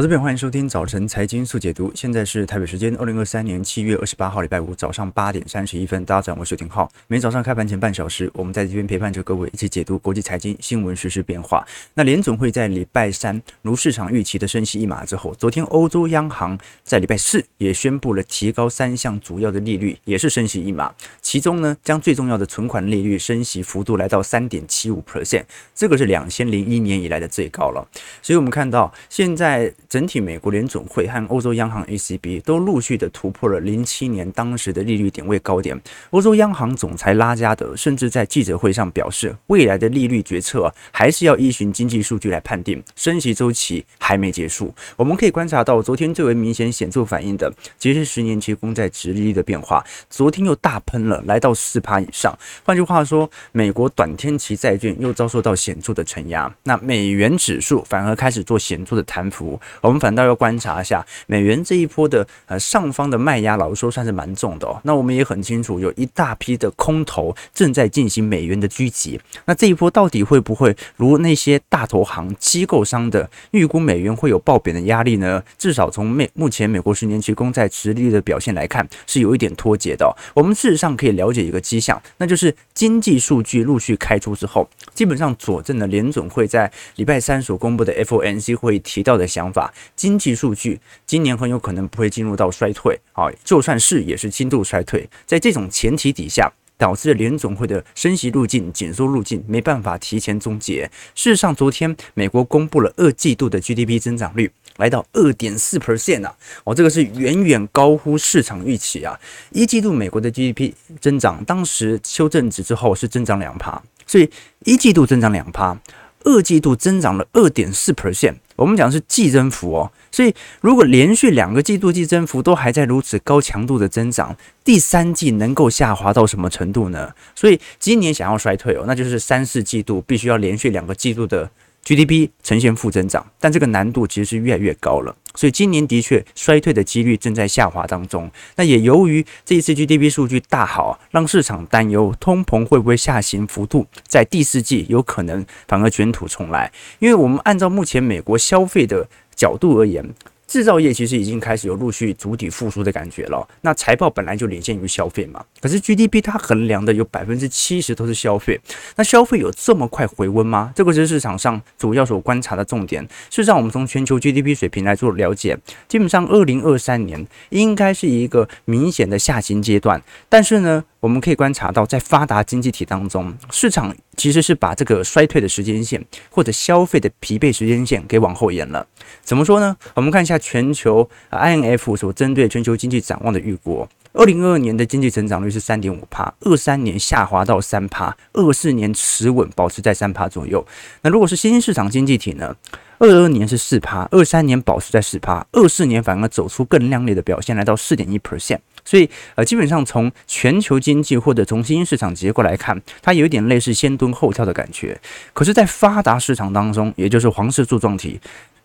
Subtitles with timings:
[0.00, 1.92] 我这边欢迎收听早晨财经速解读。
[1.94, 6.02] 现在是台北时间二零二三年七月二十八号礼拜五早上八点三十一分。
[6.06, 6.90] 大家早上好，我是丁浩。
[7.06, 11.66] 每天早上开盘前半小时，我们在这边陪伴着各位一起解读国际财经新闻、实时变化。
[11.92, 20.90] 那联准会在礼拜三如市场预期的升息一码之后，昨天欧洲央行在礼拜四也宣布了提高三项主要的利率，也是升息一码。
[21.20, 25.44] 其中呢，将最重要的存款利率升息幅度来到三点七五 percent，
[25.74, 27.86] 这个是两千零一年以来的最高了。
[28.22, 29.70] 所以我们看到现在。
[29.90, 35.76] 整体美国联总会和欧洲央行 ECB 都陆续的突破了零七年当时的利率点位高点。
[36.10, 44.72] 欧洲央行总裁拉加德甚至在记者会上表示，未来的利率决策还是要依循经济数据来判定，升息周期还没结束。
[44.94, 52.32] 我们可以观察到，昨天最为明显显著反应的，其实是十年期公债殖利率的变化，昨天又大喷了，来到四趴以上。
[52.64, 59.60] 换句话说，美国短天期债券又遭受到显著的承压，那美元指数反而开始做显著的弹幅。
[59.80, 64.80] 我们反倒要观察一下美元这一波的呃上方的卖压，老实说算是蛮重的哦。
[64.84, 69.20] 那我们也很清楚，有一大批的空头正在进行美元的狙击。
[69.46, 75.42] 那这一波到底会不会如那些大投行、机构商的预估美元会有爆贬的压力呢？
[75.58, 80.12] 至少从美目前美国十年期公债持利率的表现来看，是有一点脱节的哦。
[80.34, 89.69] 我们事实上可以了解一个迹象，那就是经济数据陆续开出之后，基本上佐证了联准会在礼拜三所公布的 FOMC 会议提到的想法。
[89.96, 95.08] 经济数据今年很有可能不会进入到衰退，啊，就算是也是轻度衰退。
[95.26, 100.90] 在这种前提底下，导致联总会的升息路径、紧缩路径没办法提前终结。
[101.14, 106.34] 事实上，昨天美国公布了二季度的 GDP 增长率来到二点四 percent 啊，
[106.64, 109.18] 哦，这个是远远高乎市场预期啊。
[109.50, 114.30] 一季度美国的 GDP 增长当时修正值之后是增长两趴，所以
[114.64, 115.78] 一季度增长两趴。
[116.24, 127.14] 二季度增长了二点四 percent，我们讲是季增幅哦，所以如果连续两个季度季增幅都还在如此高强度的增长，第三季能够下滑到什么程度呢？
[127.34, 131.50] 所以今年想要衰退哦，那就是三四季度必须要连续两个季度的。
[131.84, 138.30] GDP 呈现负增长，但这个难度其实是越来越高了，所以今年的确衰退的几率正在下滑当中。
[138.56, 146.70] 那也由于这一次 GDP 数据大好，让市场担忧通膨会不会下行幅度在第四季有可能反而卷土重来。
[146.98, 150.14] 因为我们按照目前美国消费的角度而言。
[150.50, 153.46] 制造业其实已经开始有陆续筑底复苏的感觉了。
[153.60, 158.60] 那财报本来就领先于消费嘛，可是 GDP 它衡量的有百分之七十都是消费。
[158.96, 160.72] 那消费有这么快回温吗？
[160.74, 163.00] 这个是市场上主要所观察的重点。
[163.30, 165.56] 事实上，我们从全球 GDP 水平来做了解，
[165.86, 170.02] 基本上二零二三年应该是一个明显的下行阶段。
[170.28, 178.86] 但是呢，我们可以观察到，在发达经济体当中，市场其实是把这个衰退的时间线或者消费的疲惫时间线给往后延了。
[179.22, 179.74] 怎么说呢？
[179.94, 190.66] 我们看一下全球 INF 所针对全球经济展望的预估，二零二二年的经济增长率是三点五趴，二三年下滑到三趴，二四年持稳保持在三趴左右。
[191.00, 192.54] 那如果是新兴市场经济体呢？
[192.98, 198.58] 二二年是四趴，二三年保持在四趴，二四年反而走出更亮丽的表现，来到四点一 percent。
[198.84, 205.00] 所以，呃，基本上从全球经济或者从新兴市场结构来看，它有一点类似先蹲后跳的感觉。
[205.32, 208.20] 可是，在发达市场当中，也就是黄色柱状体，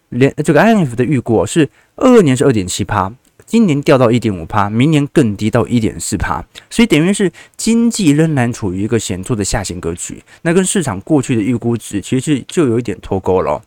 [0.10, 3.14] 连这个 IMF 的预估是二二年是二点七趴，
[3.46, 6.44] 今年掉到一点五趴，明年更低到一点四趴。
[6.70, 10.24] 所以，等于是经济仍然处于一个显著的下行格局。
[10.42, 13.62] 那跟市场过去的预估值其实就有一点脱钩了。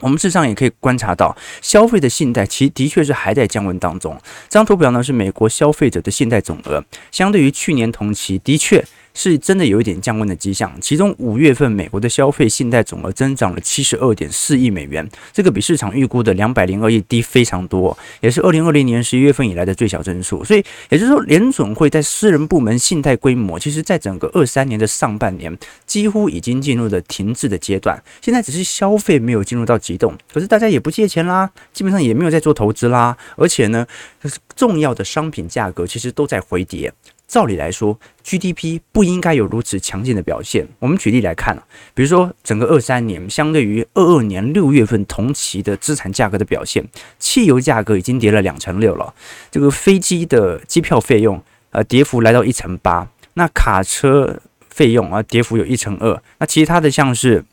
[0.00, 4.16] 我们事实上也可以观察到，消费的信贷其的确是还在降温当中。
[4.48, 8.84] 这张图表呢，是美国消费者的信贷总额，相对于去年同期，的确。
[9.18, 20.44] 是真的有一点降温的迹象，其中五月份美国的消费信贷总额增长了七十二点四亿美元，这个比市场预估的两百零二亿低非常多，也是二零二零年十一月份以来的最小增速。
[20.44, 33.84] 所以也就是说，联准会在私人部门信贷规模，其实在整个二三年的上半年几乎已经进入了停滞的阶段，现在只是消费没有进入到急冻，可是大家也不借钱啦，基本上也没有在做投资啦，而且呢，
[34.54, 36.92] 重要的商品价格其实都在回跌。
[37.28, 40.66] 照理来说，GDP 不应该有如此强劲的表现。
[40.78, 41.62] 我们举例来看，
[41.94, 46.82] 比如说整个二三年，相对于二二年六月份同期的资产价格的表现，
[47.18, 49.14] 汽油价格已经跌了两成六了。
[49.50, 51.40] 这个飞机的机票费用，
[51.70, 53.06] 呃，跌幅来到一成八。
[53.34, 54.40] 那卡车
[54.70, 56.20] 费用啊，跌幅有一成二。
[56.38, 57.44] 那其他的像是。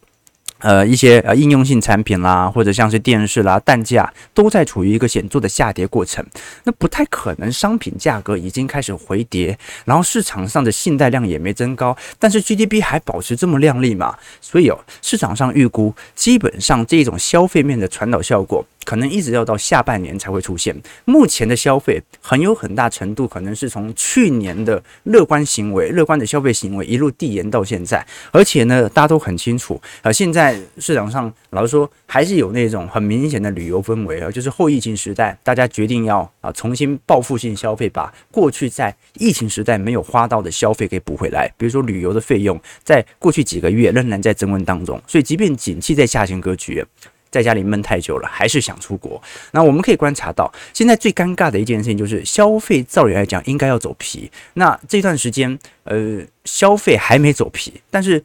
[0.66, 6.26] 呃，一些呃应用性产品啦，或者像是电视啦，蛋价都在处于一个显著的下跌过程。
[6.64, 14.18] 那不太可能，商品价格已经开始回跌，然后市场上的信贷量也没增高，但是 GDP 还保持这么靓丽嘛？
[14.42, 20.74] 所以哦，市场上预估，基本上这种消费面的传导效果可能一直要到下半年才会出现。
[21.04, 41.52] 目前的消费很有很大程度可能是从去年的乐观行为、乐观的消费行为一路递延到现在，而且呢，大家都很清楚，呃，现在市场上老实说还是有那种很明显的旅游氛围啊，就是后疫情时代，大家决定要啊重新报复性消费，把过去在疫情时代没有花到的消费给补回来。
[41.58, 46.86] 比如说旅游的费用，在过去几个月仍然在增温当中，所以即便景气在下行格局。
[47.36, 49.22] 在家里闷太久了，还是想出国。
[49.52, 54.32] 那我们可以观察到，现在最尴尬的一件事情就是消费，照理来讲应该要走皮。
[54.54, 58.24] 那这段时间，呃，消费还没走皮，但是。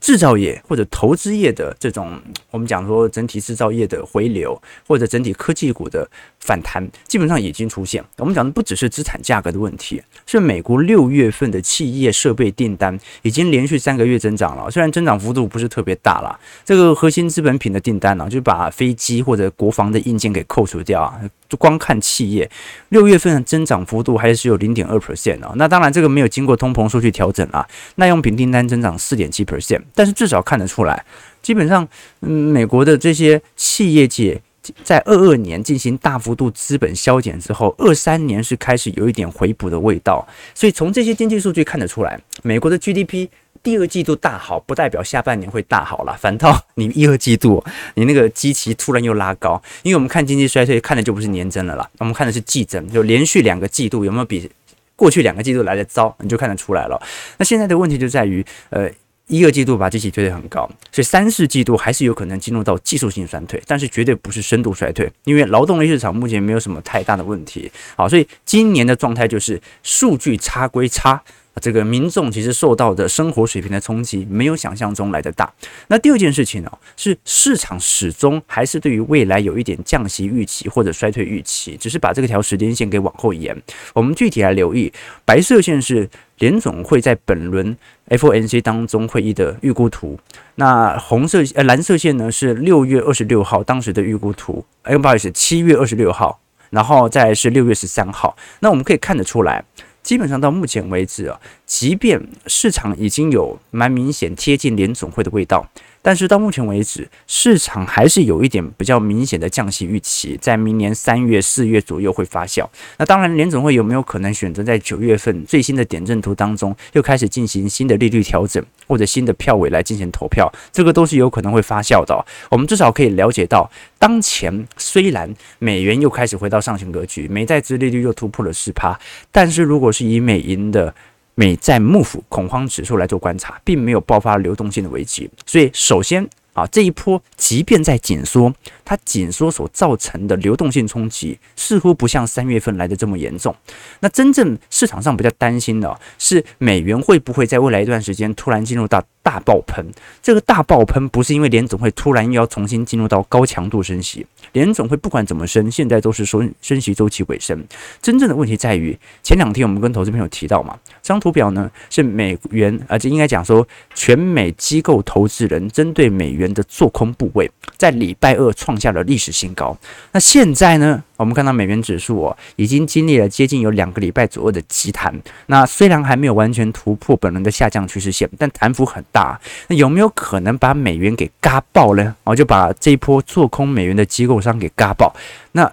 [0.00, 2.20] 制造业或者投资业的这种，
[2.50, 6.08] 我们讲说整体制造业的回流，或者整体科技股的
[6.40, 8.02] 反弹，基本上已经出现。
[8.16, 16.38] 我们讲的不只是资产价格的问题，是美国六月份的企业设备订单已经连续三个月增长了，虽然增长幅度不是特别大了。
[16.64, 21.20] 这个核心资本品的订单呢，就把飞机或者国防的硬件给扣除掉啊。
[21.50, 22.48] 就光看企业，
[22.90, 25.52] 六月份的增长幅度还是有零点二 percent 哦。
[25.56, 27.66] 那当然，这个没有经过通膨数据调整啊。
[27.96, 31.04] 耐用品订单增长四点七 percent，但是至少看得出来，
[31.42, 31.86] 基本上，
[32.20, 34.40] 嗯，美国的这些企业界
[34.84, 40.26] 在二二年进行大幅度资本削减之后，二三年是开始有一点回补的味道。
[40.54, 43.28] 所以从这些经济数据看得出来，美国的 GDP。
[43.62, 46.16] 第二季度大好，不代表下半年会大好了。
[46.16, 47.62] 反倒你一二季度，
[47.94, 54.50] 你那个基期突然又拉高，因为我们看经济衰退看的就不是年增了啦，我们看的是季增，就连续两个季度有没有比
[54.96, 57.00] 过去两个季度来的糟，你就看得出来了。
[57.36, 58.90] 那现在的问题就在于，呃，
[59.26, 67.70] 一二季度把基期推得很高，所以三四季度还是有可能进入到技术性衰退，但是绝对不是深度衰退，因为劳动力市场目前没有什么太大的问题。
[67.94, 71.22] 好，所以今年的状态就是数据差归差。
[71.60, 75.52] 这个民众其实受到的生活水平的冲击没有想象中来的大。
[75.88, 83.56] 那第二件事情呢，是市场始终还是对于未来有一点降息预期或者衰退预期，只是把这个条时间线给往后延。
[83.92, 84.92] 我们具体来留意，
[85.24, 86.08] 白色线是
[86.38, 87.76] 联总会在本轮
[88.08, 90.18] FOMC 当中会议的预估图，
[90.54, 98.36] 那红色呃蓝色线呢是六月二十六号当时的预估图，哎不好意思，七月二十六号，然后再是六月十三号。
[98.60, 99.64] 那我们可以看得出来。
[100.02, 105.68] 基本上到目前为止啊，即便市场已经有蛮明显贴近联总会的味道。
[106.02, 112.66] 但是到目前为止，市场还是有一点比较明显的降息预期，在明年三月、四月左右会发酵。
[112.96, 120.50] 那当然，联总会有没有可能选择在九月份最新的点阵图当中又开始进行新的利率调整，或者新的票尾来进行投票？
[120.72, 122.24] 这个都是有可能会发酵的。
[122.50, 128.98] 我们至少可以了解到，当前虽然美元又开始回到上行格局，美债殖利率又突破了四趴，
[129.30, 130.94] 但是如果是以美银的
[131.34, 138.52] 美债幕府恐慌指数来做观察，并没有爆发流动性的危机，所以首先啊，这一波即便在紧缩，
[138.84, 143.54] 它紧缩所造成的流动性冲击似乎不像三月份来的这么严重。
[144.00, 149.84] 那真正市场上比较担心的是美元会不会在未来一段时间突然进入到大爆喷，
[150.22, 157.62] 这个大爆喷不是因为联总会突然又要重新进入到高强度升息，联总会不管怎么升，现在都是说升息周期尾声。
[158.00, 169.76] 真正的问题在于，前两天我们跟投资朋友提到嘛，这张图表呢是美元，而且应该讲说全美机构投资人针对美元的做空部位，在礼拜二创下了历史新高。
[170.12, 171.04] 那现在呢？
[171.20, 175.14] 我们看到美元指数哦，已经经历了接近有两个礼拜左右的急弹。
[175.46, 179.38] 那虽然还没有完全突破本轮的下降趋势线，但弹幅很大。
[179.68, 182.16] 那有没有可能把美元给嘎爆呢？
[182.24, 185.14] 哦，就把这一波做空美元的机构商给嘎爆。
[185.52, 185.70] 那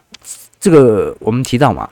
[0.60, 1.90] 这个我们提到嘛，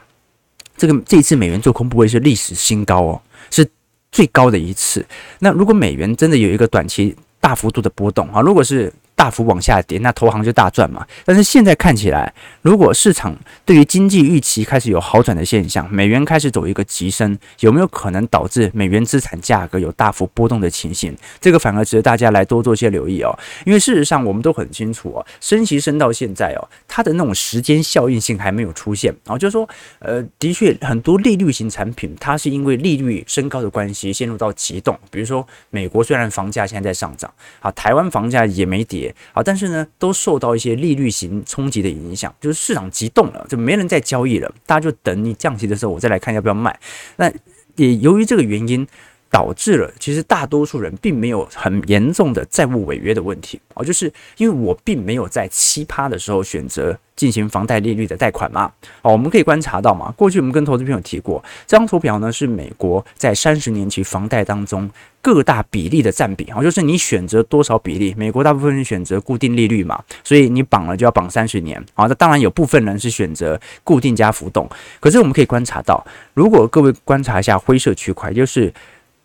[0.76, 3.66] 这个这一次美元做空部位是历史新高哦，是
[4.12, 5.06] 最高的一次。
[5.40, 11.06] 那如果美元真的有一个短期大幅度的波动啊，如果是大幅往下跌，那投行就大赚嘛。
[11.24, 21.16] 但是现在看起来，如果市场对于经济预期开始有好转的现象，美元开始走一个急升，有没有可能导致美元资产价格有大幅波动的情形？
[21.40, 23.34] 这个反而值得大家来多做些留意哦。
[23.66, 29.16] 因为事实上我们都很清楚哦，升息升到现在哦，它的那种时间效应性还没有出现。
[29.24, 29.68] 然后就是说，
[30.00, 34.98] 呃，的确很多利率型产品，它是因为利率升高的关系陷入到急冻。
[35.10, 39.05] 比如说，美国虽然房价现在在上涨，啊，台湾房价也没跌。
[39.34, 46.80] 好，但是呢，都受到一些利率型冲击的影响，就是市场急动了，就没人再交易了，大家就等你降息的时候，我再来看要不要卖。
[47.18, 47.32] 那
[47.76, 48.88] 也由于这个原因，
[49.30, 53.60] 导致了其实大多数人并没有很严重的债务违约的问题。
[53.74, 58.72] 哦，就是因为我并没有在七趴的时候选择进行房贷利率的贷款嘛。
[59.02, 64.90] 哦，我们可以观察到嘛，过去我们跟投资朋友提过，这张图表呢是美国在三十年期房贷当中
[65.22, 66.50] 各大比例的占比。
[66.56, 71.78] 哦，就是你选择多少比例，美国大部分人选择固定利率嘛，所以你绑了就要绑三十年。
[71.94, 74.70] 啊，那当然有部分人是选择固定加浮动，
[75.02, 78.74] 可是我们可以观察到，如果各位观察一下灰色区块，就是。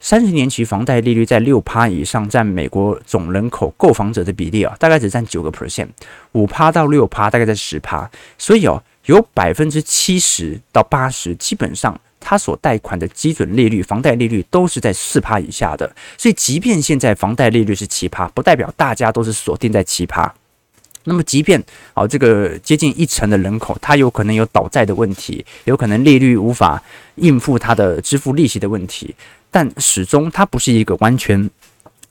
[0.01, 5.89] 三十年期房贷利率在六趴以上，占美国总人口购房者的比例啊，大概只占九个 percent，
[6.33, 20.35] 五趴到六趴大概在十趴，所以哦，有百分之七十到八十，基本上他所贷款的基准利率，房贷利率都是在四趴以下的，所以即便现在房贷利率是七趴，不代表大家都是锁定在七趴。
[21.05, 21.63] 那么，即便
[21.95, 26.83] 啊，这个接近一成的人口，他有可能有倒债的问题，有可能利率无法
[27.15, 29.15] 应付他的支付利息的问题。
[29.51, 31.51] 但始终它不是一个完全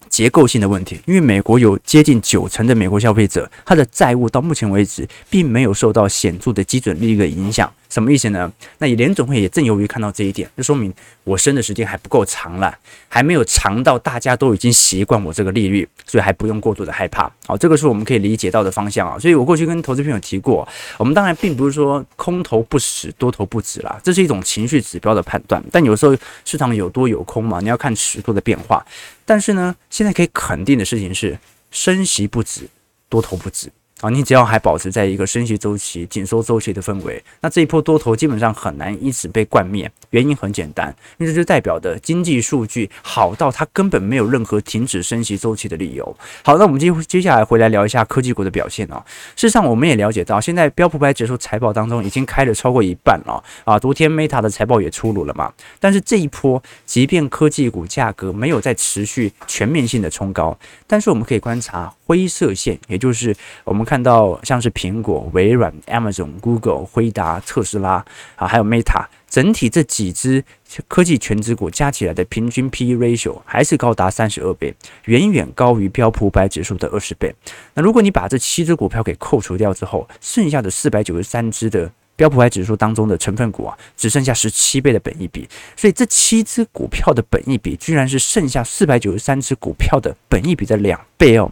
[0.09, 7.71] 结构性的问题，因为美国有接近九成的美国消费者，他的债务到目前为止并没有受到显著的基准利率的影响。
[7.89, 8.51] 什么意思呢？
[8.77, 10.93] 那也联总会也正由于看到这一点，就说明
[11.23, 12.77] 我生的时间还不够长了，
[13.07, 17.31] 还没有长到大家都已经习惯我这个利率，所以还不用过度的害怕。
[17.47, 19.17] 好，这个是我们可以理解到的方向啊。
[19.17, 20.67] 所以我过去跟投资朋友提过，
[20.97, 25.63] 我们当然并不是说空头不死，多头不止啦，这是一种情绪指标的判断。
[25.71, 26.15] 但有时候
[26.45, 28.85] 市场有多有空嘛，你要看尺度的变化。
[29.25, 31.37] 但是呢，现在可以肯定的事情是，
[31.71, 32.69] 升息不止，
[33.09, 33.71] 多头不止。
[34.01, 39.91] 啊，你只要还保持在一个升息周期、紧缩周期的氛围，那这一波多头基本上很难因此被冠灭。
[40.11, 46.17] 原因很简单，因为这就代表的经济数据好到它根本没有任何停止升息周期的理由。
[46.43, 49.03] 好，那我们接接下来回来聊一下科技股的表现啊。
[49.35, 53.77] 事实上，我们也了解到，现在标普五百指数财报当中已经开了超过一半了啊。
[53.77, 55.53] 昨天 Meta 的财报也出炉了嘛。
[55.79, 63.85] 但是这一波，即便科技股价格没有再持续全面性的冲高，但是我们可以观察灰色线，也就是我们。
[63.89, 70.43] 看到像是苹果、微软、Amazon、Google、辉达、特斯拉啊，还有 Meta，整体这几只
[70.87, 74.75] 科技全值股加起来的平均 PE ratio 还是高达三十二倍，
[75.05, 77.33] 远远高于标普五百指数的二十倍。
[77.73, 81.91] 那如果你把这七只股票给扣除掉之后，剩下的四百九十三只的。
[82.19, 85.47] 标普五百指数当中的成分股啊，只剩下十七倍的本益比，
[85.77, 91.49] 所以这七只股票的本益比居然是剩下四百九十三只股票的本益比的两倍哦。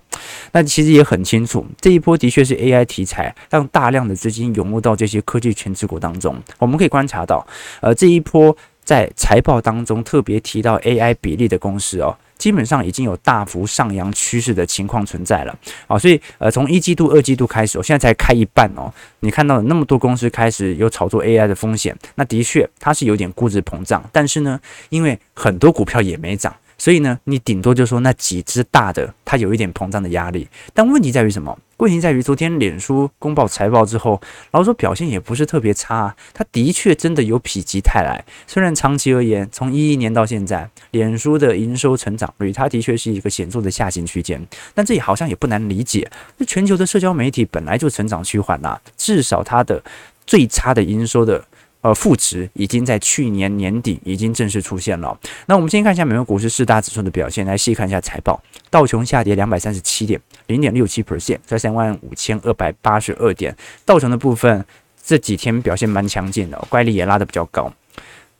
[0.51, 6.36] 那其实也很清楚，这一波的确是 AI 题材让大量的资金涌入到这些科技权值股当中。
[6.57, 7.47] 我们可以观察到，
[7.79, 8.55] 呃，这一波
[8.88, 12.15] 在财报当中特别提到 AI 比例的公司哦。
[12.38, 18.94] 基本上已经有大幅上扬趋势的情况存在了啊，所以呃，从一季度、二季度开始，我现在才开一半哦。
[19.22, 24.58] 你看到那么多公司开始有炒作 AI 的风险，那的确它是有点估值膨胀，但是呢，
[24.89, 26.56] 因为很多股票也没涨。
[26.77, 30.48] 所以呢，你顶多就说那几只大的，它有一点膨胀的压力。
[30.74, 31.57] 但问题在于什么？
[31.77, 34.19] 问题在于昨天脸书公布财报之后，
[34.51, 36.15] 老实说表现也不是特别差。
[36.34, 38.24] 它的确真的有否极泰来。
[38.48, 44.43] 虽然长期而言，从一一年到现在，脸书的营收成长率，它的确是一个显著的下行区间。
[44.74, 46.10] 但这也好像也不难理解。
[46.38, 49.84] 那全球的社交媒体本来就成长趋缓呐，至少它的
[50.25, 51.43] 最差的营收的。
[51.88, 55.17] 呃，负值已经在去年年底已经正式出现了。
[55.46, 58.44] 那我们先看一下美国股市四大指数的表现，来细看一下财报。
[58.70, 63.56] 道琼下跌两百三十七点，零点六七 percent，在三万五千二百八十二点。
[63.86, 64.65] 道琼的部分
[65.01, 67.72] 这几天表现蛮强劲的，乖离也拉得比较高。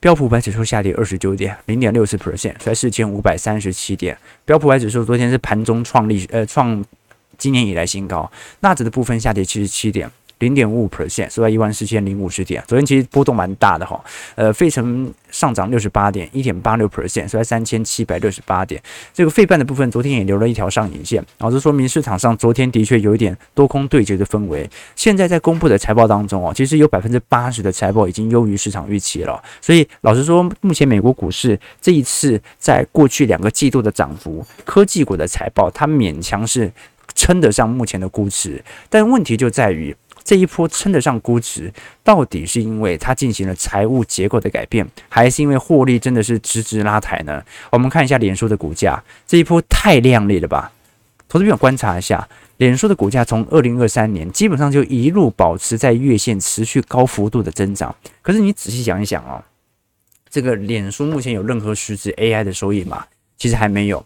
[0.02, 4.18] 标普五百指数下跌二十九点，零点六四 percent，在四千五百三十七点。
[4.44, 6.84] 标普五百指数昨天是盘中创历呃创
[7.38, 8.30] 今年以来新高。
[8.60, 10.12] 纳指的部分下跌七十七点。
[10.40, 12.64] 零点五五 percent，收在一万四千零五十点。
[12.68, 14.00] 昨天其实波动蛮大的哈，
[14.36, 18.82] 呃，费城上涨六十八点，一点八六 percent，收在三千七百六十八点。
[19.14, 24.70] 这个费半的部分，昨天也留了一条上影线，然后这说明市场上昨天的确有一点多空对决的氛围。
[24.96, 29.42] 现在在公布的财报当中哦，其实有百分之八十的财报已经优于市场预期了。
[29.60, 36.72] 所以老实说，目前美国股市这一次在过去两个季度的涨幅，科技股的财报它勉强是
[37.16, 39.96] 称得上目前的估值，但问题就在于。
[40.28, 47.42] 这一波称得上估值，到底是因为它进行了财务结构的改变，还是因为获利真的是直直拉抬呢？
[47.72, 50.74] 我们看一下脸书的股价，这一波太亮丽了吧？
[51.30, 59.42] 投资朋友观察一下，脸书的股价从二零二三年基本上就一路保持在月线持续高幅度的增长，可是你仔细想一想哦，
[60.30, 63.06] 这个脸书目前有任何实质 AI 的收益吗？
[63.38, 64.06] 其实还没有。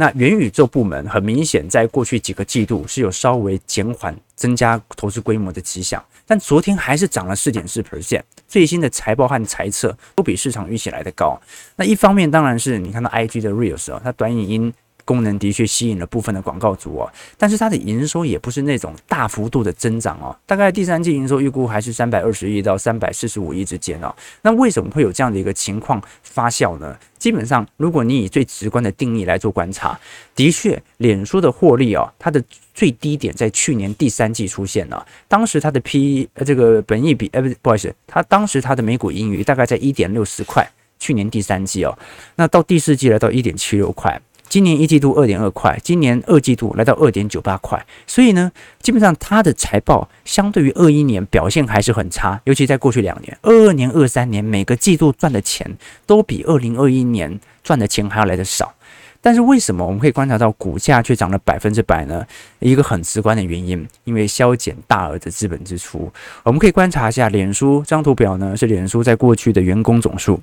[0.00, 8.22] 那元宇宙部门很明显在过去几个季度是有稍微减缓增加投资规模的迹象，但昨天还是涨了四点四 percent。
[8.46, 11.36] 最新的财报和财测都比市场预期来的高。
[11.74, 14.72] 那一方面当然是你看到 IG 的 Reels 啊，它短影音。
[15.08, 24.14] 功能的确吸引了部分的广告主哦，但是它的营收也不是那种大幅度的增长哦，大概第三季营收预估还是三百二十亿到三百四十五亿之间哦。
[24.42, 26.94] 那为什么会有这样的一个情况发酵呢？
[27.18, 29.98] 基本上，如果你以最直观的定义来做观察，
[30.36, 41.98] 的确，脸书的获利哦，它的最低点在去年第三季出现了，当时它的 P 呃这个本益比呃不不好意思，它当时它的每股盈余大概在一点六十块，去年第三季哦，
[42.36, 44.20] 那到第四季来到一点七六块。
[44.48, 48.50] 今年一季度二点二块，今年二季度来到二点九八块，所以呢，
[48.80, 55.76] 基本上它的财报相对于二一年表现还是很差，尤其在过去两年，二二年、二三年每个季度赚的钱
[56.06, 58.74] 都比二零二一年赚的钱还要来得少。
[59.20, 62.24] 但是为什么我们可以观察到股价却涨了百分之百呢？
[62.60, 66.10] 一个很直观的原因，因为削减大额的资本支出。
[66.44, 70.40] 我们可以观察一下脸书这张图表呢，是脸书在过去的员工总数。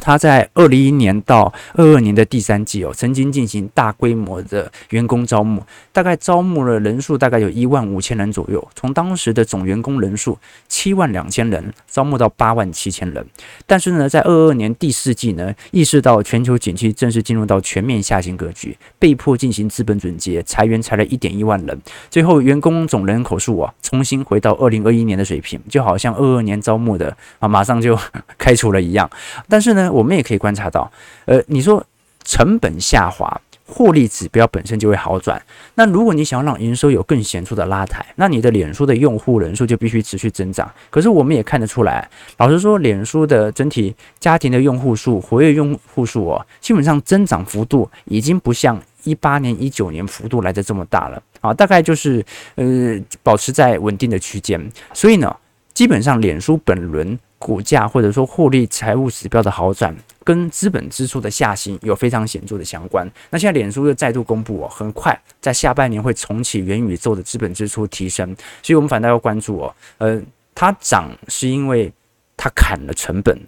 [0.00, 5.60] 他在二零一一年到二二年的第三季哦，曾经进行大规模的员工招募，
[5.92, 10.38] 大概招募了人数大概有一万五千人左右，从当时的总员工人数
[10.68, 13.26] 七万两千人招募到八万七千人。
[13.66, 27.98] 但是呢，在二二年第四季呢，意识到全球景气正式进入到全面下行格局，被迫进行资本准结，裁员裁了一点一万人，最后员工总人口数啊，重新回到二零二一年的水平，就好像二二年招募的啊，马上就
[28.38, 29.10] 开除了一样。
[29.48, 29.85] 但是呢。
[29.90, 30.90] 我们也可以观察到，
[31.24, 31.84] 呃，你说
[32.24, 35.40] 成本下滑，获利指标本身就会好转。
[35.74, 40.70] 那如果你想要让营收有更显著的拉抬，那你的脸书的用户人数就必须持续增长。
[40.90, 52.24] 可是我们也看得出来，老实说，脸书的整体家庭的用户数、活跃用户数哦，基本上增长幅度已经不像一八年、一九年幅度来得这么大了啊，大概就是
[52.54, 54.60] 呃保持在稳定的区间。
[54.92, 55.36] 所以呢，
[55.76, 57.18] 基本上脸书本轮。
[57.38, 63.06] 股价或者说获利财务指标的好转，跟资本支出的下行有非常显著的相关。
[63.28, 69.74] 那现在脸书又再度公布哦，很快在下半年会重启元宇宙的资本支出提升，所以我们反倒要关注哦。
[69.98, 70.20] 呃，
[70.54, 71.92] 它涨是因为
[72.38, 73.38] 它砍了成本，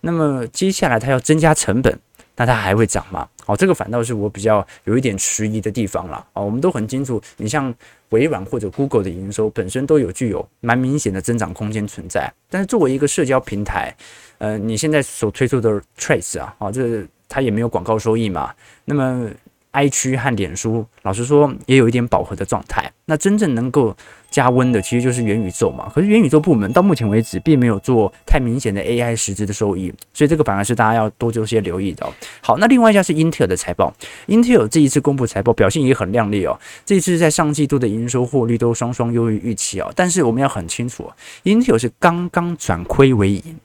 [0.00, 1.96] 那么接下来它要增加成本，
[2.36, 3.28] 那它还会涨吗？
[3.46, 6.24] 哦，这个反倒是我比较有一点迟疑的地方了。
[6.34, 7.74] 哦，我们都很清楚，你像。
[8.10, 13.92] 微软或者 Google 的营收本身都有具有蛮明显的增长空间存在，但是作为一个社交平台，
[14.38, 19.28] 呃，你现在所推出的 Trace 啊，啊，这它也没有广告收益嘛，那么。
[19.72, 22.90] I 区和脸书，老实说也有一点饱和的状态。
[23.04, 23.94] 那真正能够
[24.30, 25.90] 加温的，其实就是元宇宙嘛。
[25.94, 32.06] 可是元宇宙部门到目前为止，并没有做太明显的 AI 实质的收益，所以这个反而是大家要多做些留意的。
[32.40, 33.94] 好，那另外一家是 Intel 的财报
[34.26, 36.58] ，Intel 这一次公布财报表现也很亮丽哦。
[36.84, 39.92] 这一次在上季度的营收获利都双双优于预期哦。
[39.96, 41.10] 但是我们要很清楚
[41.44, 43.56] ，Intel 是刚刚转亏为盈。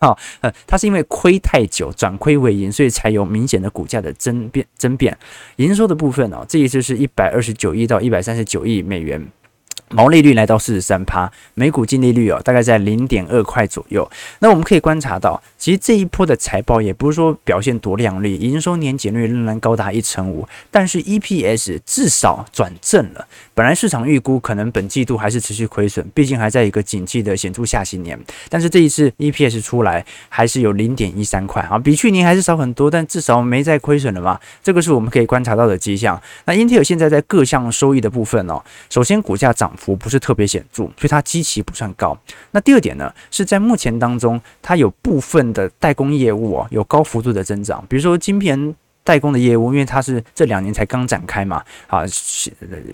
[0.00, 5.16] 好，呃，它是因为亏太久，转亏为盈，所以才有明显的股价的增变增变。
[5.56, 9.26] 营收的部分哦，这一次是一百二十九亿到一百三十九亿美元。
[9.92, 14.10] 毛利率来到四十三趴，每股净利率哦，大概在零点二块左右。
[14.40, 23.26] 那我们可以观察到，其实这一波的财报也不是说表现多亮丽，营收年减率仍然高达一成五，但是 EPS 至少转正了。
[23.54, 28.18] 本来市场预估可能本季度还是持续亏损，毕竟还在一个景气的显著下行年。
[28.48, 34.40] 但是这一次 EPS 出来还是有零点一三块啊，比去年还是少很多，但至少没再亏损了嘛。
[34.62, 36.18] 这个是我们可以观察到的迹象。
[36.46, 39.70] 那 Intel 现在在各项收益的部分哦，首先股价涨。
[39.76, 42.16] 幅不是特别显著，所以它基期不算高。
[42.52, 48.76] 那第二点呢，是在目前当中，它有部分的代工业务哦，有高幅度的增长，比如说晶片。
[49.04, 52.02] 代工的业务，因为它是这两年才刚展开嘛，啊，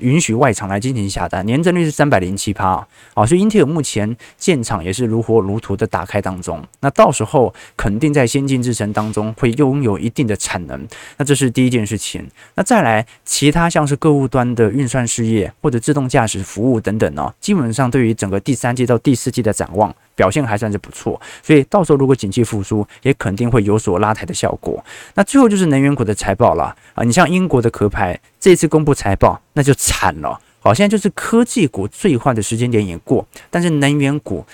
[0.00, 12.26] 允许外厂来进行下单，年增率是三百零七趴啊，所以英特尔目前建厂也是如火如荼的打开当中，那到时候肯定在先进制程当中会拥有一定的产能，那这是第一件事情。
[12.54, 19.94] 那再来，其他像是客户端的运算事业或者自动驾驶服务等等呢，基本上对于整个第三季到第四季的展望。
[20.18, 24.84] 表现还算是不错，所以到时候如果景气复苏，也肯定会有所拉抬的效果。
[25.14, 30.40] 那最后就是能源股的财报了啊，你像英国的壳牌这次公布财报，那就惨了。
[30.58, 34.44] 好，现在就是科技股最坏的时间点也过，但是能源股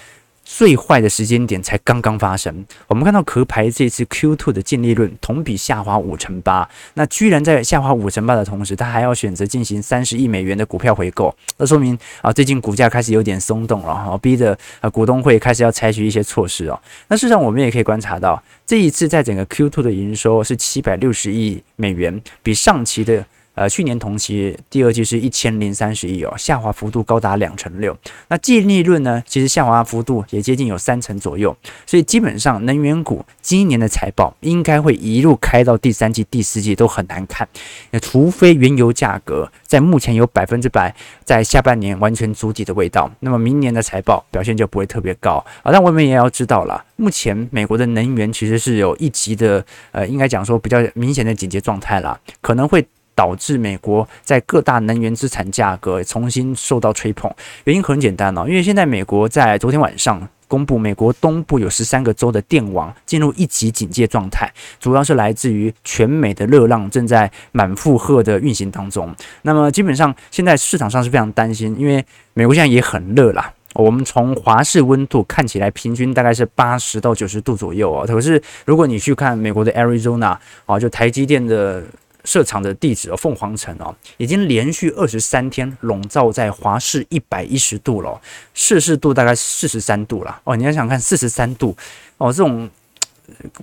[0.45, 2.65] 最坏的时间点才刚刚发生。
[2.87, 16.81] 我们看到壳牌这次 Q2 的净利润同比下滑五成八，那居然在下滑五成八的同时，他还要选择进行三十亿美元的股票回购，那说明啊，最近股价开始有点松动了哈，逼着啊股东会开始要采取一些措施哦。
[17.09, 23.25] 那事实上，我们也可以观察到，这一次在整个 Q2 的营收是七百六十亿美元，比上期的。
[23.55, 27.97] 呃，去年同期第二季是一千零三十亿哦，下滑幅度高达两成六。
[28.29, 31.57] 那净利润呢，其实下滑幅度也接近有三成左右。
[31.87, 37.49] 所以基本上能源股今年的财报应该会一路开到第三季、第四季都很难看。
[37.93, 40.93] 那除非原油价格在目前有百分之百
[41.25, 45.71] 在下半年完全筑底的味道，那么明年的财报表现就不会特别高啊。
[45.71, 52.85] 但我们也要知道了，目前美国的能源其实是有一级的，呃，应该讲说比较明显的紧急状态了，可能会。
[53.15, 57.31] 导致美国在各大能源资产价格重新受到吹捧，
[57.65, 69.13] 原因很简单哦，因为现在美国在昨天晚上公布，美国东部有十三个州的电网进入一级警戒状态，主要是来自于全美的热浪正在满负荷的运行当中。
[69.43, 73.53] 那么基本上现在市场上是非常担心，因为美国现在也很热啦。
[73.73, 81.83] 我们从华氏温度看起来平均大概是八十到九十度左右哦，可是如果你去看美国的 Arizona 啊，就台积电的。
[82.25, 88.21] 设厂的地址哦，凤凰城哦，已经连续二十三天笼罩在华氏一百一十度了，
[88.55, 90.57] 摄氏度大概四十三度了哦。
[90.57, 91.77] 你要想看四十三度
[92.17, 92.69] 哦，这种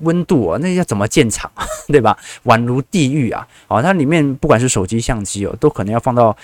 [0.02, 1.52] 温度哦，那要怎么建厂
[1.88, 2.18] 对吧？
[2.46, 3.48] 宛如地狱啊！
[3.68, 6.36] 哦，它里面不管是手机、相机哦，都可能要放到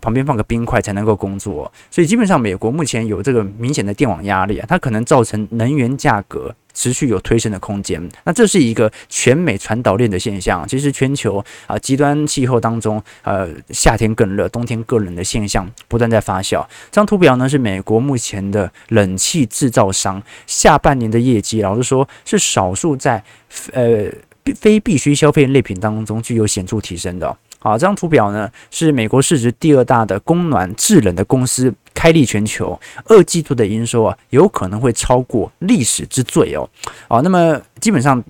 [0.00, 1.70] 旁边放个冰块才能够工作。
[1.90, 6.54] 所以基本上，美国目前有这个明显的电网压力啊，它可能造成能源价格。
[6.78, 10.68] 持续有推升的空间，那这是一个全美传导链的现象。
[10.68, 16.62] 其实全球啊极端气候当中，呃夏天更热，冬天更冷的现象不断在发酵。
[16.90, 23.24] 这张图表呢是美国目前的冷气制造商下半年的业绩，老实说是少数在
[23.72, 24.12] 呃
[24.54, 27.34] 非必需消费类品当中具有显著提升的。
[27.70, 31.72] 啊，这张图表呢是美国市值第二大的供暖制冷的公司。
[31.96, 36.68] 开利全球二季度的营收啊，有可能会超过历史之最哦。
[37.08, 38.22] 哦，那么基本上，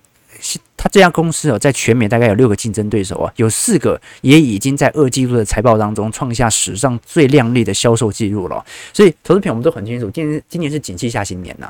[0.77, 8.64] 他这家公司哦，在全美大概有六个竞争对手啊，有四个也已经在二季度的财报当中创下史上最亮丽的销售记录了。
[8.92, 11.68] 所以，投资品我们都很清楚，今年今年是景气下行年呐。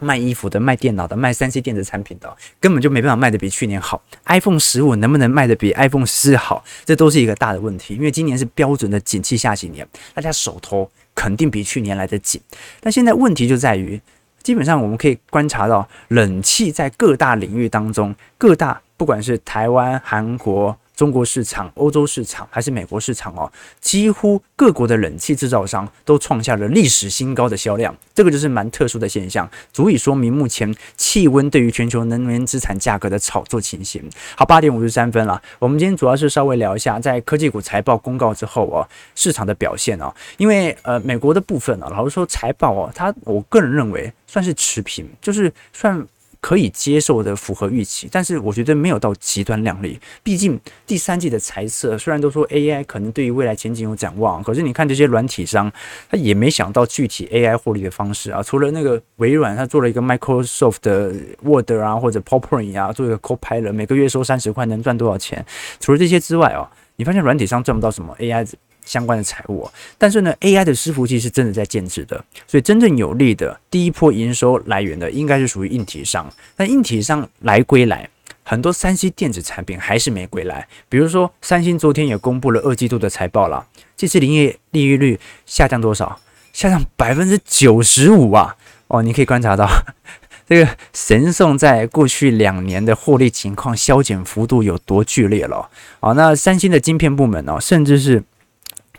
[0.00, 4.02] 卖衣服的、卖电脑的、卖三 C 电子产品的，根本就没办法卖得比去年好。
[4.26, 7.94] iPhone 十五能不能卖得比 iPhone 十四好，这都是一个大的问题。
[7.94, 12.40] 因为今年是标准的景气下行年，大家手头肯定比去年来得紧。
[12.80, 14.00] 但现在问题就在于，
[14.42, 20.76] 基本上我们可以观察到，冷气在各大领域当中，各大不管是台湾、韩国。
[20.98, 23.48] 中国市场、欧洲市场还是美国市场哦，
[23.80, 34.02] 几乎各国的冷气制造商都创下了历史新高的销量，这个就是蛮特殊的现象，足以说明目前气温对于全球能源资产价格的炒作情形。
[34.36, 38.82] 好，八点五十三分了，我们今天主要是稍微聊一下，在科技股财报公告之后哦，
[39.14, 46.04] 市场的表现哦，因为呃美国的部分啊，老实说财报哦，它我个人认为算是持平，就是算。
[46.40, 49.98] 可以接受的，符合预期，但是我觉得没有到极端亮丽。
[50.22, 55.70] 毕竟第三季的财测虽然都说 AI 可能对于未来前景有展望，可是你看这些软体商，
[56.08, 58.42] 他也没想到具体 AI 获利的方式啊。
[58.42, 65.44] 除了那个微软，他做了一个 Microsoft 的 Word 啊，或者 PowerPoint 啊，做一个 Copilot，每个月收三十块，能赚多少钱？
[65.80, 68.48] 除了这些之外哦，你发现软体商赚不到什么 AI。
[68.88, 76.26] 相关的财务，但是呢，AI 的伺服器是真的在建制的，所以真正有利的第一波营收来源的，应该是属于硬体商。
[76.56, 78.08] 但硬体商来归来，
[78.42, 80.66] 很多三 C 电子产品还是没归来。
[80.88, 86.18] 比如说，三星昨天也公布了二季度的财报了，这次营业利润率下降多少？
[86.54, 88.56] 下降百分之九十五啊！
[88.86, 89.68] 哦，你可以观察到
[90.48, 95.68] 这个神送在过去两年的获利情况削减幅度有多剧烈了。
[96.00, 98.24] 哦，那三星的晶片部门呢，甚至是。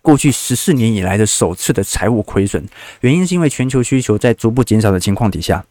[0.01, 2.63] 过去十四年以来的首次的财务亏损，
[3.01, 5.63] 原因是因为全球需求在逐步减少的情况底下，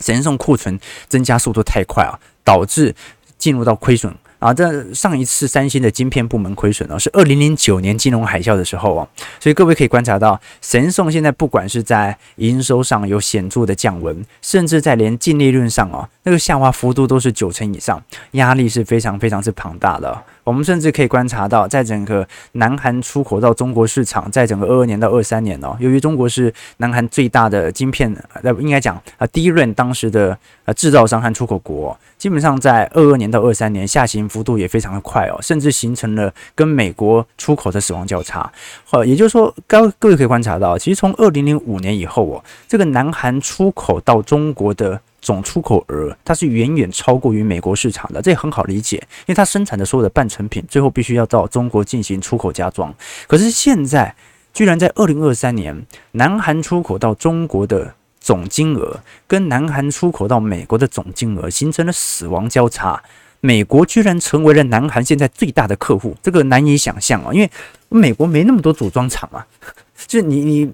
[0.00, 0.78] 神送库存
[1.08, 2.94] 增加速度太快啊，导致
[3.38, 4.14] 进入到亏损。
[4.40, 9.06] 啊，这上一次三星的晶片部门亏损哦，是二零零九年金融海啸的时候啊，
[9.38, 18.02] 所以各位可以观察到，神送现在不管是在营收上有显著的降温，甚至在连净利润上啊，那个下滑幅度都是九成以上，
[18.32, 20.22] 压力是非常非常之庞大的。
[20.44, 38.50] 我们甚至可以观察到，在整个南韩出口到中国市场，在整个二二年到二三年哦，由于中国是南韩最大的晶片，呃，应该讲啊，第一轮当时的呃制造商和出口国，基本上在二二年到二三年下行幅度也非常的快哦，甚至形成了跟美国出口的死亡交叉。
[38.90, 45.00] 呃，也就是说，各各位可以观察到，其实从二零零五年以后哦，这个南韩出口到中国的。
[45.20, 52.94] 总出口额它是远远超过于美国市场的，这也很好理解，因为它生产的所有的半成品最后必须要到中国进行出口加装。
[53.26, 54.14] 可是现在
[54.52, 63.02] 居然在二零二三年，南韩出口到中国的总金额跟南韩出口到美国的总金额形成了死亡交叉，
[63.40, 67.32] 美国居然成为了南韩现在最大的客户，这个难以想象啊！
[67.32, 67.50] 因为
[67.88, 69.46] 美国没那么多组装厂啊，
[70.06, 70.72] 就是你你。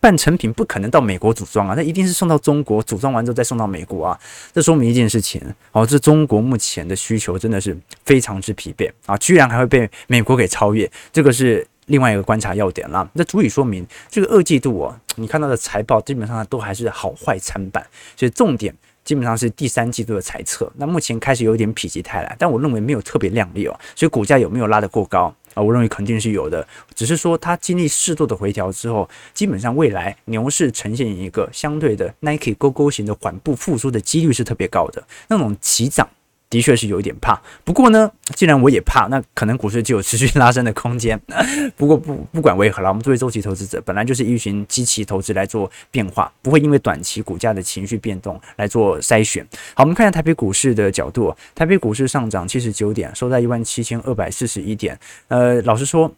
[0.00, 4.18] 半成品不可能到美国组装啊，那一定是送到中国组装完之后再送到美国啊。
[4.52, 5.42] 这说明一件事情
[5.72, 13.08] 哦，这中国目前的需求真的是非常之疲惫啊，居然还会被美国给超越，这个是另外一个观察要点啦。
[13.12, 17.84] 那足以说明这个二季度哦，你看到的财报基本上都还是好坏参半，
[18.16, 20.70] 所以重点基本上是第三季度的猜测。
[20.76, 25.34] 那目前开始有点否极泰来，但我认为没有特别亮丽哦，所以股价有没有拉得过高？
[25.54, 36.08] 啊，我认为肯定是有的，只是说它经历适度的回调之后，基本上未来牛市呈现一个相对的 Nike 勾勾型的缓步复苏的几率是特别高的，那种急涨。
[36.52, 41.18] 的确是有一点怕，不过呢，既然我也怕，那可能股市就有持续拉升的空间。
[41.78, 49.42] 不过不不管为何啦，我们作为周期投资者，本来就是依循基期投资来做变化，不会因为短期股价的情绪变动来做筛选。
[49.72, 54.98] 好，我们看一下台北股市的角度，台北股市上涨七十九点，收在一万七千二百四十一点。
[55.28, 56.12] 呃，老实说，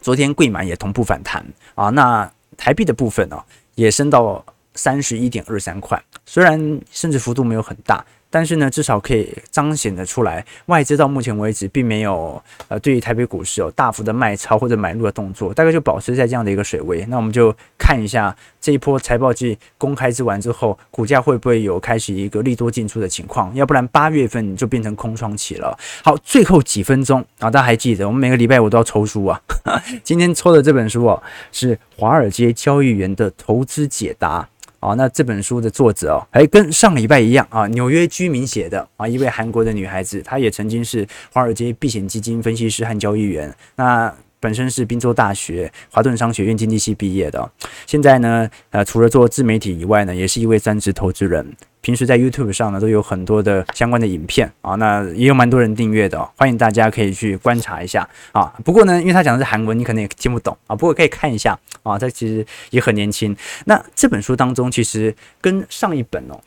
[0.00, 1.44] 昨天贵买也同步反弹
[1.74, 1.90] 啊。
[1.90, 3.42] 那台币的部分呢、
[3.74, 4.44] 也升到
[4.74, 8.04] 三十一点二三块，虽然升值幅度没有很大。
[8.30, 17.04] 但是呢，至少可以彰显得出来，外资到目前为止并没有呃，对于台北股市有大幅的卖超或者买入的动作，大概就保持在这样的一个水位。
[17.08, 23.54] 那我们就看一下这一波财报季公开之完之后，股价会不会有开始一个利多进出的情况？
[23.54, 25.78] 要不然八月份就变成空窗期了。
[26.04, 29.40] 好，最后几分钟啊，大家还记得我们每个礼拜五都要抽书啊，
[30.04, 34.48] 今天抽的这本书哦，是华尔街交易员的投资解答。
[34.80, 43.52] 啊，那这本书的作者哦，还跟上礼拜一样啊，纽约居民写的啊，一位韩国的女孩子，她也曾经是华尔街避险基金分析师和交易员。
[43.76, 47.50] 那本身是宾州大学华顿商学院经济系毕业的，
[47.86, 51.46] 现在呢，呃，除了做自媒体以外呢，也是一位专职投资人。
[51.80, 58.52] 平时在 YouTube 上呢，都有很多的相关的影片啊，那也有蛮多人订阅的，欢迎大家可以去观察一下啊。
[58.64, 60.74] 不过呢，因为他讲的是韩文，你可能也听不懂啊。
[60.74, 63.34] 不过可以看一下啊，他其实也很年轻。
[63.64, 66.38] 那这本书当中，其实跟上一本哦，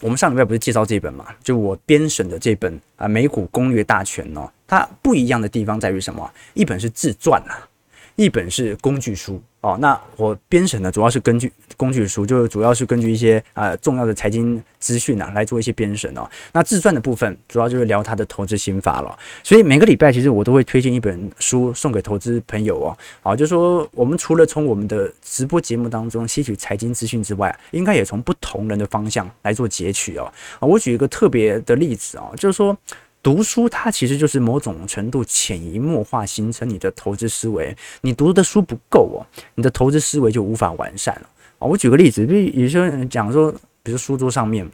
[0.00, 6.32] 我们上礼拜不是介绍这本嘛，就我编审的这本啊《美股攻略大全》哦，它不一样的地方在于什么？
[6.54, 7.68] 一本是自传啊，
[8.16, 9.38] 一本是工具书。
[9.60, 16.26] 哦，那我编审呢，主要是根据工具书，就是主要是根据一些呃重要的财经资讯啊来做一些编审哦。
[16.54, 19.14] 那自传的部分，主要就是聊他的投资心法了。
[19.44, 22.96] 所以每个礼拜其实我都会推荐一本书送给投资朋友哦。
[23.20, 30.24] 好，就说我们除了从我们的直播节目当中吸取财经资讯之外，应该也从不同人的方向来做截取哦。
[30.60, 32.74] 啊，我举一个特别的例子啊，就是说。
[33.22, 37.74] 读书，它其实就是某种程度潜移默化形成你的投资思维。
[38.00, 39.22] 你读的书不够哦，
[39.54, 41.28] 你的投资思维就无法完善了
[41.60, 41.62] 啊。
[41.66, 43.54] 我举个例子，比如有些人讲说，
[43.84, 44.68] 比如书桌上面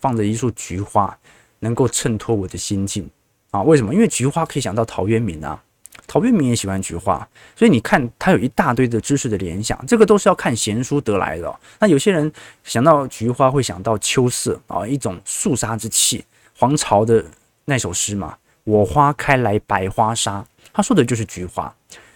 [0.00, 1.16] 放着一束菊花，
[1.60, 3.08] 能够衬托我的心境
[3.50, 3.62] 啊。
[3.62, 3.94] 为什么？
[3.94, 5.62] 因为菊花可以想到陶渊明啊，
[6.06, 11.58] 陶渊明也喜欢菊花，所以你看他有一大堆的知识的联想，这个都是要看闲书得来的。
[11.80, 12.30] 那有些人
[12.64, 16.22] 想到菊花会想到秋色啊，一种肃杀之气，
[16.58, 17.24] 黄巢的。
[17.66, 21.74] 那首诗嘛，我花开来百花杀，他说的就是菊花。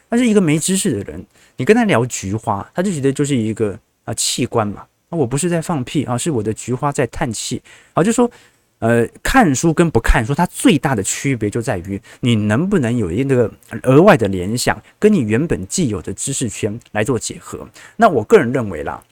[0.08, 1.24] 但是一个没知识的人，
[1.56, 4.86] 你跟他聊菊花，他就觉得就是一个啊器官嘛。
[5.10, 7.62] 啊，我不是在放屁啊，是我的菊花在叹气。
[7.94, 8.30] 啊，就说
[8.78, 13.50] 呃，看书跟不看书，它最大的区别就在于你能不能有一个
[13.82, 17.68] 额外的联想，跟你原本既有的知识圈来做结合。
[17.96, 19.02] 那我个人认为啦，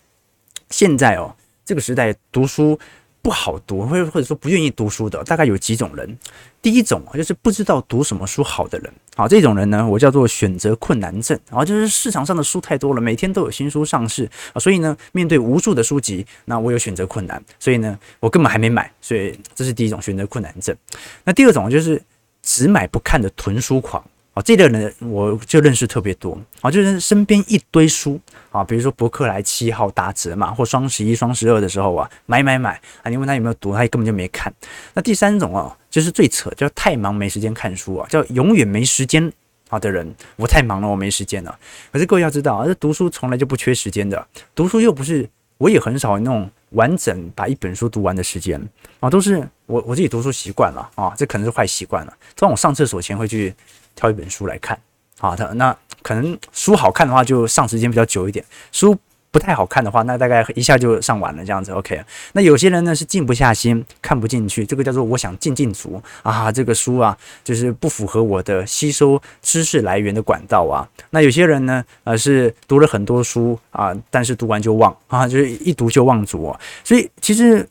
[0.70, 2.79] 现在哦，这个时代读书。
[3.26, 6.16] 不好读，或者或者说不愿意读书的，大概有几种人。
[6.62, 11.36] 第一种就是不知道读什么书好的人，好，这种人呢，我叫做选择困难症。
[11.50, 20.76] 然后就是市场上的书太多了，每天都有新书上市啊，所以呢，面对无数的书籍，那我有选择困难，所以呢，我根本还没买，所以这是第一种选择困难症。
[21.24, 22.00] 那第二种就是
[22.44, 24.08] 只买不看的囤书狂。
[24.37, 28.20] 啊，这类人我就认识特别多啊，就是身边一堆书
[28.53, 34.53] 啊，比如说博客来七号打折嘛，或双十一、双十二的时候啊，买买买啊，你问他有没有读，他根本就没看。
[34.92, 39.33] 那第三种啊，就是最扯，叫太忙没时间看书啊，叫永远没时间
[39.70, 40.14] 啊的人。
[40.37, 41.59] 我太忙了，我没时间了。
[41.90, 44.22] 可是各位要知道啊，这读书从来就不缺时间的，
[44.55, 48.61] 读书又不是，我也很少有那种完整把一本书读完的时间
[49.01, 52.12] 啊，都是我我自己读书习惯了啊，这可能是坏习惯了。
[52.37, 53.55] 通常我上厕所前会去。
[53.96, 54.78] 挑一本书来看，
[55.18, 58.96] 好的，那可能书好看的话，就上时间比较久一点；书
[59.32, 61.72] 不太好看的话，那大概一下就上完了这样子。
[61.72, 62.00] OK，
[62.32, 70.88] 那有些人呢是静不下心，看不进去，这个叫做我想进进足啊，这个书啊就是不符合我的吸收知识来源的管道啊。
[71.11, 76.61] 那有些人呢，呃，是读了很多书啊，但是读完就忘啊，就是一读就忘祖哦。
[76.85, 77.68] 所以其实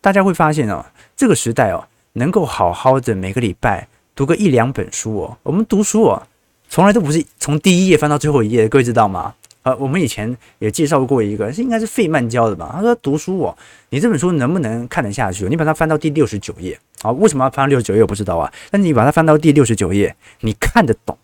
[0.00, 0.84] 大家会发现哦，
[1.16, 3.88] 这个时代哦，能够好好的每个礼拜。
[4.18, 6.20] 读个一两本书哦，我们读书哦，
[6.68, 9.32] 从来都不是从第一页翻到最后一页，各位知道吗？
[9.62, 12.68] 呃，我们以前也介绍过一个，是应该是费曼教的吧？
[12.74, 13.56] 他说读书哦，
[13.90, 15.46] 你这本书能不能看得下去？
[15.48, 17.12] 你把它翻到第六十九页啊？
[17.12, 18.00] 为什么要翻到六十九页？
[18.00, 18.52] 我不知道啊。
[18.72, 21.16] 但你把它翻到第六十九页，你看得懂，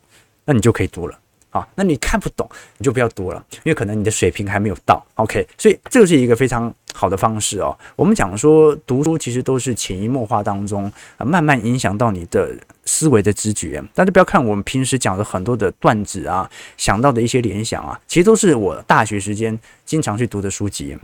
[0.44, 1.18] 那你就可以读了。
[1.54, 5.00] 啊，那你看不懂，你就不要读了，因为可能你的水平还没有到。
[5.14, 7.78] OK，所以这是一个非常好的方式哦。
[7.94, 12.50] 我们讲说读书其实都是潜移默化当中啊，慢慢影响到你的
[12.84, 13.80] 思维的知觉。
[13.94, 20.98] 大家不要看我们平时讲的很多的段子啊，想到的一些联想啊，其实都是我大学时间经常去读的书籍。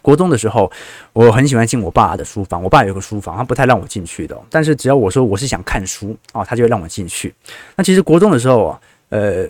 [0.00, 0.70] 国中的时候，
[1.12, 4.40] 我很喜欢进我爸的书房，我爸有个书房，他不太让我进去的。
[4.48, 7.34] 但是只要我说我是想看书啊，他就会让我进去。
[7.74, 9.48] 那其实国中的时候啊，呃。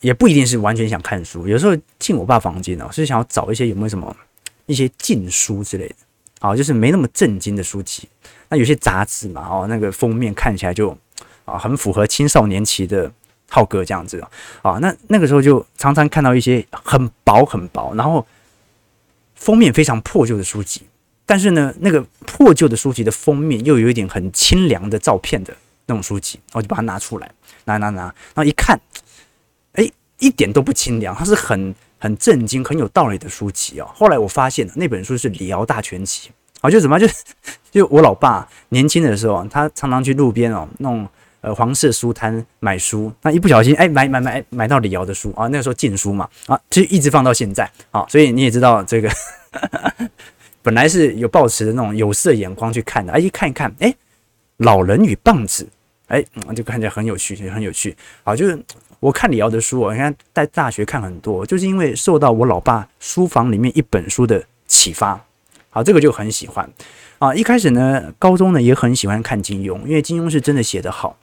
[0.00, 4.16] 也不一定是完全想看书，有时候进我爸房间呢，是想要找一些有没有什么
[4.64, 5.94] 一些禁书之类的，
[6.38, 8.08] 啊，就是没那么正经的书籍。
[8.48, 10.96] 那有些杂志嘛，哦，那个封面看起来就
[11.44, 13.12] 啊，很符合青少年期的
[13.50, 14.18] 浩哥这样子
[14.62, 14.78] 啊。
[14.80, 18.26] 那那个时候就常常看到一些很薄很薄，然后
[19.34, 20.82] 封面非常破旧的书籍，
[21.26, 27.30] 但是呢，那个破旧的书籍的封面又有一点很清凉的照片的那种书籍，我就把它拿出来，
[27.66, 28.80] 拿拿拿，然后一看。
[30.20, 33.90] 一点都不清凉，它是很很震惊、很有道理的书籍哦。
[33.94, 36.28] 后来我发现那本书是《李敖大全集》
[36.60, 37.06] 啊，就怎么就
[37.72, 41.08] 就我老爸年轻的时候，他常常去路边哦那种
[41.40, 48.04] 呃黄色书摊买书，那一不小心哎买买买买到李敖的书啊，那个时候禁书嘛啊，就一直放到现在啊。
[48.08, 49.10] 所以你也知道这个
[50.62, 53.94] 本来是有抱持的那种有色眼光去看的，哎一看一看哎，
[54.58, 55.66] 老人与棒子
[56.08, 56.22] 哎，
[56.54, 58.62] 就看起来很有趣，很有趣，好就是。
[59.00, 65.18] 我看李敖的书，我现在在大学看很多，就是因为受到我老爸书房里面一本书的启发，
[65.70, 66.70] 好，这个就很喜欢
[67.18, 67.34] 啊。
[67.34, 71.16] 一开始呢，高中呢也很喜欢看金庸，因为金庸是真的写得好。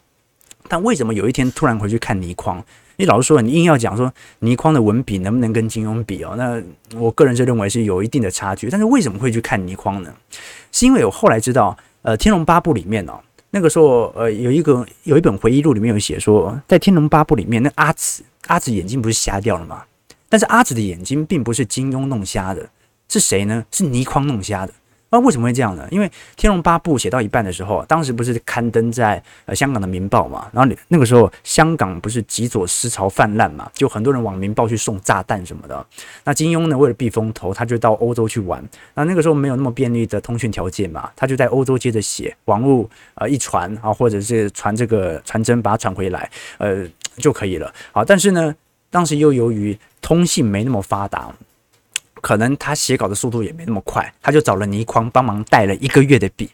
[0.68, 2.62] 但为什么有一天突然回去看倪匡？
[2.98, 6.34] 你老实说，你硬要讲说倪匡的文笔能不能跟金庸比哦？
[6.36, 6.60] 那
[7.00, 8.72] 我个人是认为是有一定的差距。
[8.72, 10.12] 但是为什么会去看倪匡呢？
[10.72, 13.20] 是因为我后来知道，呃，《天龙八部》里面哦。
[13.58, 19.84] 那个时候，呃，有一个有一本回忆录，里面有写说，在《天龙八部》里面，那阿紫阿紫眼睛不是瞎掉了吗？
[20.30, 22.70] 但是阿紫的眼睛并不是金庸弄瞎的，
[23.10, 23.66] 是谁呢？
[23.72, 24.74] 是倪匡弄瞎的。
[25.10, 25.88] 那为什么会这样呢？
[25.90, 35.86] 因为《天龙八部》写到一半的时候，当时不是刊登在呃香港的《明报》嘛，然后你那个时候香港不是极左思潮泛滥嘛，就很多人往《明报》去送炸弹什么的。
[36.26, 38.64] 那金庸呢，为了避风头，他就到欧洲去玩。
[38.96, 46.86] 那那个时候没有那么便利的通讯条件嘛，他就在欧洲接着写，网络呃一传啊，或者是传这个传真把它传回来，呃
[47.18, 47.74] 就可以了。
[47.94, 48.54] 好，但是呢，
[48.90, 51.34] 当时又由于通信没那么发达。
[52.22, 56.50] 可能他写稿的速度也没那么快，他就找了倪匡帮忙带了一个月的笔。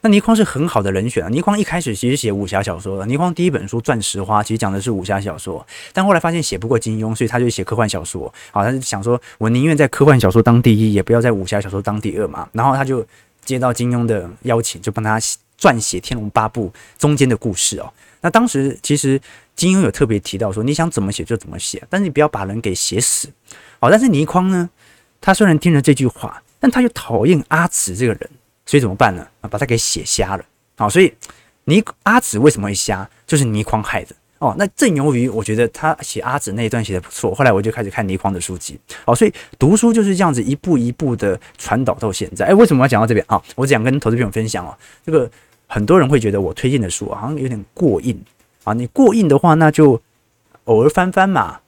[0.00, 1.28] 那倪匡是很好的人选啊。
[1.28, 8.32] 倪匡一开始其实写武侠小说的，倪匡第一本书《钻石花》其实讲的是武侠小说，但后来发现写不过金庸，所以他就写科幻小说。
[8.52, 12.48] 好，他就想说，我宁愿在科幻小说当第一，也不要在武侠小说当第二嘛。
[12.52, 13.04] 然后他就
[13.44, 15.18] 接到金庸的邀请，就帮他
[15.60, 17.92] 撰写《天龙八部》中间的故事哦。
[18.20, 19.20] 那当时其实
[19.56, 23.28] 金庸有特别提到说，你想怎么写就怎么写，但是你不要把人给写死。
[23.80, 24.70] 好，但是倪匡呢？
[25.20, 28.30] 他虽然听了这句话，但他又讨厌阿紫这个人，
[28.66, 29.26] 所以怎么办呢？
[29.40, 30.44] 啊，把他给写瞎了。
[30.76, 31.12] 好，所以
[31.64, 34.14] 倪阿紫为什么会瞎，就是倪匡害的。
[34.38, 38.78] 哦，那正由于我觉得他写阿紫那一段写的不错，后来我就开始看倪匡的书籍。
[39.04, 42.46] 好，所以读书就是这样子一步一步的传导到现在。
[42.46, 43.42] 哎，为什么要讲到这边啊？
[43.56, 44.72] 我只想跟投资朋友分享哦，
[45.04, 45.28] 这个
[45.66, 48.16] 很多人会觉得我推荐的书好像有点过硬
[48.62, 48.72] 啊。
[48.72, 50.00] 你过硬的话，那就
[50.64, 51.58] 偶尔翻翻嘛。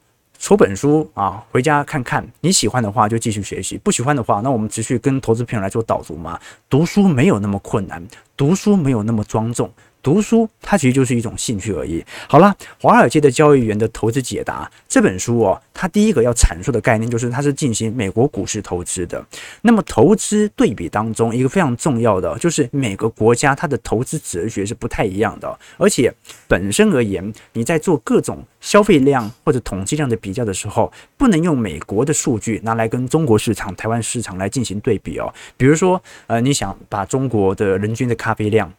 [0.41, 6.39] 抽本书啊，回家看看，你喜欢的话就继续学习，不喜欢的话，那我们持续跟投资朋友来做导读嘛。
[6.67, 8.03] 读书没有那么困难，
[8.35, 12.03] 读书没有那么庄重，读书它其实就是一种兴趣而已。
[12.27, 19.25] 好了，华尔街的交易员的投资解答这本书哦，它第一个要阐述的概念就是它是进行美国股市投资的。
[19.61, 26.13] 那么投资对比当中一个非常重要的就是每个国家它的投资哲学是不太一样的，而且
[26.47, 35.33] 本身而言，你在做各种消费量或者统计量的比较的时候，不能用美国的数据拿来跟中国市场、台湾市场来进行对比哦。
[35.57, 38.71] 比如说，呃，你想把中国的人均的咖啡量、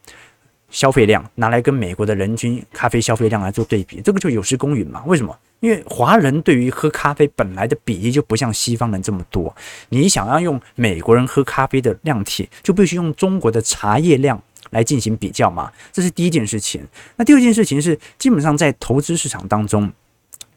[0.72, 5.04] 消费量拿来跟美国的人均咖啡消费量来做对比，这个就有失公允嘛？
[5.06, 5.38] 为什么？
[5.60, 9.54] 因为华人对于喝咖啡本来的比例就不像西方人这么多，
[9.90, 14.42] 你想要用美国人喝咖啡的量体，就必须用中国的茶叶量。
[14.70, 16.80] 来进行比较嘛，这是第一件事情。
[17.16, 19.92] 那第二件事情是，基本上在投资市场当中，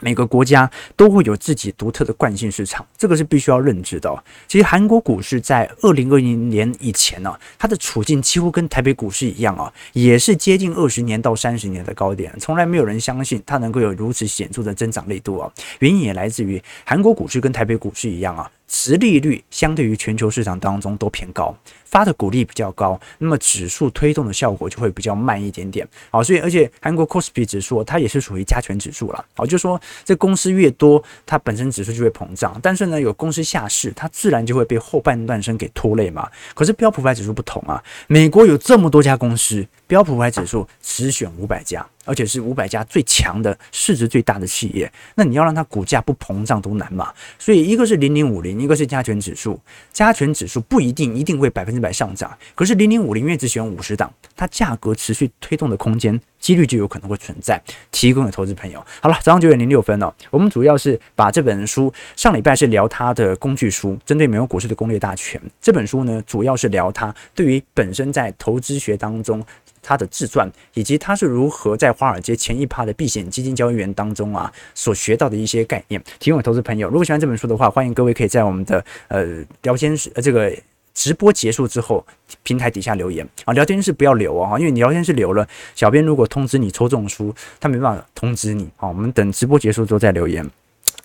[0.05, 4.23] 每个国家都会有自己独特的惯性市场，这个是必须要认知的。
[4.47, 15.51] 其实韩国股市在二零二零年以前呢，它的处境几乎跟台北股市一样啊，也是接近二十年到三十年的高点，从来没有人相信它能够有如此显著的增长力度啊。
[15.79, 18.47] 原因也来自于韩国股市跟台北股市一样啊。
[18.67, 21.55] 实利率相对于全球市场当中都偏高，
[21.85, 25.87] 发的股利比较高，那么指数推动的效果就会比较慢一点点。
[26.11, 29.25] 好，所以而且韩国 Kospi 指数它也是属于加权指数了。
[29.35, 36.29] 好，就说这公司越多，它本身指数就会膨胀，但是呢，有公司下市，它自然就会被后半段生给拖累嘛。
[36.53, 41.85] 可是标普五百指数不同啊，美国有这么多家公司，标普五百指数只选五百家。
[42.07, 47.11] 而且是五百家最强的市值最大的企业，那你要让它股价不膨胀都难嘛。
[47.39, 49.59] 所以一个是零零五零，一个是加权指数。
[49.91, 57.61] 加权指数不一定一定会百分百上涨，可是零零五零因为只选五十档，它价格持续推动的空间几率就有可能会存在。
[57.91, 58.83] 提供给投资朋友。
[59.01, 65.41] 好了，早上九点零六分了，我们主要是把这本书上礼拜是聊它的工具书，针对美国股市的攻略大全。
[65.61, 69.43] 这本书呢，主要是聊它对于本身在投资学当中。
[69.87, 76.87] 他的自传，以及他是如何在华尔街前一趴的避险基金交易员当中啊，所学到的一些概念，提供给投资朋友。
[76.87, 80.51] 如果喜欢这本书的话，欢迎各位可以在我们的呃聊天室呃这个
[80.95, 82.03] 直播结束之后，
[82.41, 83.53] 平台底下留言啊。
[83.53, 88.87] 聊天室不要留啊，因为你聊天室留了，小编如果通知你抽中书，他没办法通知你啊。
[88.87, 90.49] 我们等直播结束之后再留言。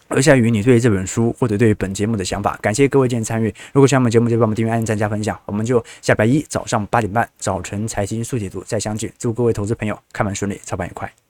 [0.09, 3.55] 而下于你对于这本书或者对于本节目的想法，感谢各位今天参与。
[3.73, 5.39] 如果喜欢我们节目，就帮我们订阅、按赞、加分享。
[5.47, 9.13] 我们就下礼拜一早上八点半早晨财经速解读再相见。
[9.19, 11.30] 祝各位投资朋友开盘顺利，操盘愉快。